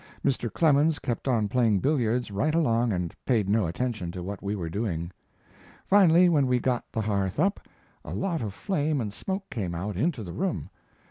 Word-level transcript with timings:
Mr. 0.25 0.51
Clemens 0.51 0.97
kept 0.97 1.27
on 1.27 1.47
playing 1.47 1.77
billiards 1.79 2.31
right 2.31 2.55
along 2.55 2.91
and 2.91 3.13
paid 3.23 3.47
no 3.47 3.67
attention 3.67 4.11
to 4.11 4.23
what 4.23 4.41
we 4.41 4.55
were 4.55 4.67
doing. 4.67 5.11
Finally, 5.85 6.27
when 6.27 6.47
we 6.47 6.57
got 6.57 6.91
the 6.91 7.01
hearth 7.01 7.39
up, 7.39 7.59
a 8.03 8.11
lot 8.15 8.41
of 8.41 8.51
flame 8.51 8.99
and 8.99 9.13
smoke 9.13 9.47
came 9.51 9.75
out 9.75 9.95
into 9.95 10.23
the 10.23 10.33
room. 10.33 10.71